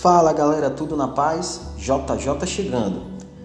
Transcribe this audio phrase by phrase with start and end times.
[0.00, 1.60] Fala galera, tudo na paz?
[1.76, 3.02] JJ chegando.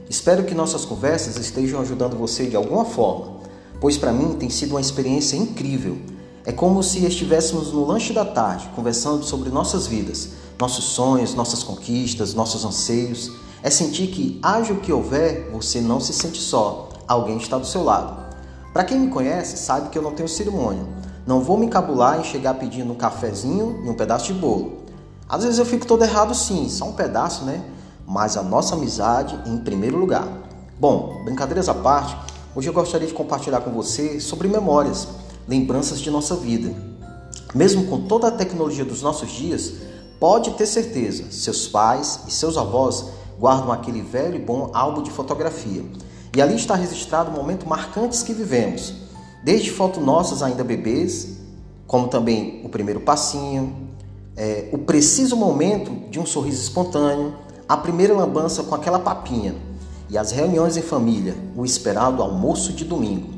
[0.09, 3.41] Espero que nossas conversas estejam ajudando você de alguma forma,
[3.81, 5.97] pois para mim tem sido uma experiência incrível.
[6.45, 11.61] É como se estivéssemos no lanche da tarde, conversando sobre nossas vidas, nossos sonhos, nossas
[11.61, 13.33] conquistas, nossos anseios.
[13.61, 17.67] É sentir que, haja o que houver, você não se sente só, alguém está do
[17.67, 18.33] seu lado.
[18.71, 20.85] Para quem me conhece, sabe que eu não tenho cerimônia.
[21.27, 24.84] Não vou me encabular em chegar pedindo um cafezinho e um pedaço de bolo.
[25.27, 27.63] Às vezes eu fico todo errado sim, só um pedaço, né?
[28.05, 30.27] Mas a nossa amizade em primeiro lugar.
[30.79, 32.15] Bom, brincadeiras à parte,
[32.55, 35.07] hoje eu gostaria de compartilhar com você sobre memórias,
[35.47, 36.71] lembranças de nossa vida.
[37.55, 39.73] Mesmo com toda a tecnologia dos nossos dias,
[40.19, 43.05] pode ter certeza, seus pais e seus avós
[43.39, 45.83] guardam aquele velho e bom álbum de fotografia.
[46.35, 48.93] E ali está registrado momentos marcantes que vivemos,
[49.43, 51.37] desde fotos nossas ainda bebês,
[51.87, 53.85] como também o primeiro passinho,
[54.35, 57.33] é, o preciso momento de um sorriso espontâneo,
[57.67, 59.55] a primeira lambança com aquela papinha
[60.09, 63.33] e as reuniões em família, o esperado almoço de domingo.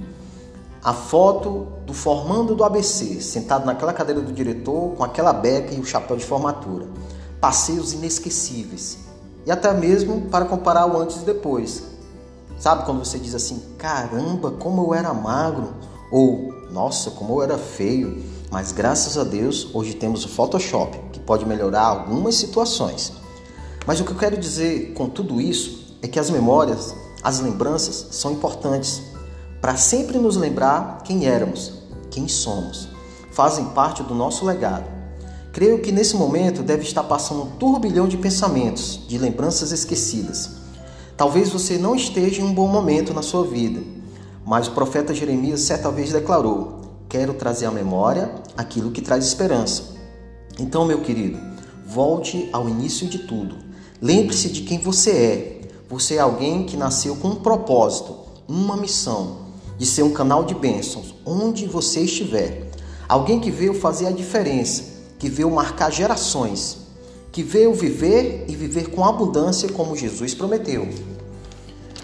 [0.83, 5.79] A foto do formando do ABC, sentado naquela cadeira do diretor com aquela beca e
[5.79, 6.87] o chapéu de formatura.
[7.39, 8.97] Passeios inesquecíveis.
[9.45, 11.83] E até mesmo para comparar o antes e depois.
[12.59, 15.73] Sabe quando você diz assim: caramba, como eu era magro?
[16.11, 18.23] Ou nossa, como eu era feio?
[18.49, 23.11] Mas graças a Deus, hoje temos o Photoshop, que pode melhorar algumas situações.
[23.85, 28.07] Mas o que eu quero dizer com tudo isso é que as memórias, as lembranças
[28.11, 29.01] são importantes
[29.61, 31.73] para sempre nos lembrar quem éramos,
[32.09, 32.87] quem somos.
[33.31, 34.85] Fazem parte do nosso legado.
[35.51, 40.51] Creio que nesse momento deve estar passando um turbilhão de pensamentos, de lembranças esquecidas.
[41.17, 43.81] Talvez você não esteja em um bom momento na sua vida,
[44.45, 46.76] mas o profeta Jeremias certa vez declarou:
[47.09, 49.95] Quero trazer à memória aquilo que traz esperança.
[50.59, 51.39] Então, meu querido,
[51.85, 53.55] volte ao início de tudo.
[54.01, 55.61] Lembre-se de quem você é.
[55.89, 58.13] Você é alguém que nasceu com um propósito,
[58.45, 59.47] uma missão
[59.77, 62.69] de ser um canal de bênçãos onde você estiver.
[63.07, 64.83] Alguém que veio fazer a diferença,
[65.17, 66.79] que veio marcar gerações,
[67.31, 70.89] que veio viver e viver com abundância como Jesus prometeu.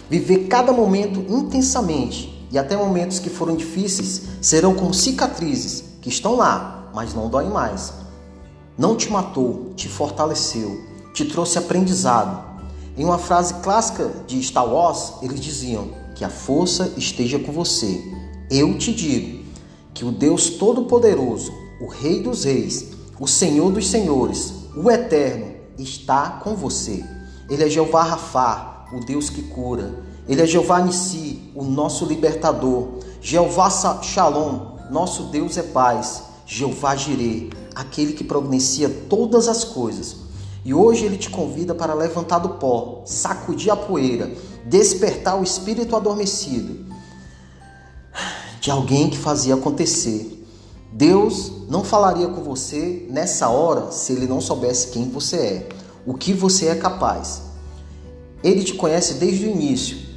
[0.09, 6.35] Viver cada momento intensamente e até momentos que foram difíceis serão como cicatrizes que estão
[6.35, 7.91] lá, mas não doem mais.
[8.77, 10.79] Não te matou, te fortaleceu,
[11.15, 12.53] te trouxe aprendizado.
[12.95, 17.99] Em uma frase clássica de Star Wars, eles diziam que a força esteja com você.
[18.51, 19.43] Eu te digo
[19.91, 26.39] que o Deus Todo-Poderoso, o Rei dos Reis, o Senhor dos Senhores, o Eterno, está
[26.43, 27.03] com você.
[27.49, 29.93] Ele é Jeová Rafá, o Deus que cura.
[30.27, 32.99] Ele é Jeová Nissi, o nosso libertador.
[33.21, 33.69] Jeová
[34.01, 36.23] Shalom, nosso Deus é paz.
[36.45, 40.17] Jeová Jireh, aquele que providencia todas as coisas.
[40.65, 44.31] E hoje ele te convida para levantar do pó, sacudir a poeira,
[44.65, 46.93] despertar o espírito adormecido
[48.63, 50.41] de alguém que fazia acontecer.
[50.89, 55.69] Deus não falaria com você nessa hora se ele não soubesse quem você é,
[56.05, 57.41] o que você é capaz.
[58.43, 60.13] Ele te conhece desde o início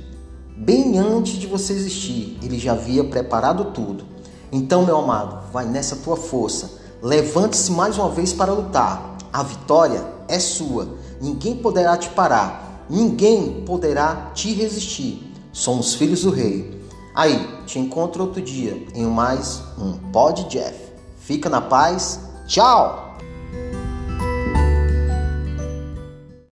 [0.59, 4.07] Bem antes de você existir, ele já havia preparado tudo.
[4.51, 6.71] Então, meu amado, vai nessa tua força.
[7.03, 9.19] Levante-se mais uma vez para lutar.
[9.31, 10.89] A vitória é sua.
[11.21, 12.87] Ninguém poderá te parar.
[12.89, 15.31] Ninguém poderá te resistir.
[15.53, 16.83] Somos filhos do rei.
[17.15, 20.75] Aí, te encontro outro dia em mais um Pod Jeff.
[21.19, 22.19] Fica na paz.
[22.47, 23.06] Tchau!